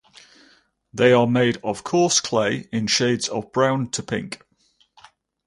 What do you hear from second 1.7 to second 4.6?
coarse clay in shades of brown to pink.